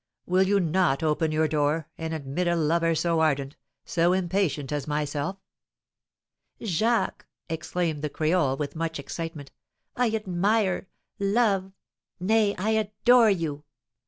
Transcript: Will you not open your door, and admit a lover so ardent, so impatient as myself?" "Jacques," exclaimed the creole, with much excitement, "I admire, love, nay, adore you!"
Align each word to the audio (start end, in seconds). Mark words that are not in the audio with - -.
Will 0.25 0.41
you 0.41 0.59
not 0.59 1.03
open 1.03 1.31
your 1.31 1.47
door, 1.47 1.87
and 1.95 2.11
admit 2.11 2.47
a 2.47 2.55
lover 2.55 2.95
so 2.95 3.19
ardent, 3.19 3.55
so 3.85 4.13
impatient 4.13 4.71
as 4.71 4.87
myself?" 4.87 5.37
"Jacques," 6.63 7.27
exclaimed 7.49 8.01
the 8.01 8.09
creole, 8.09 8.57
with 8.57 8.75
much 8.75 8.97
excitement, 8.97 9.51
"I 9.95 10.09
admire, 10.09 10.87
love, 11.19 11.71
nay, 12.19 12.55
adore 12.57 13.29
you!" 13.29 13.63